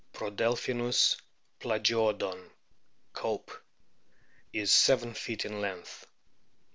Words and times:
Prodelphinus 0.15 1.15
plagiodon, 1.59 2.49
Cope,* 3.13 3.51
is 4.51 4.71
seven 4.73 5.13
feet 5.13 5.45
in 5.45 5.61
length. 5.61 6.07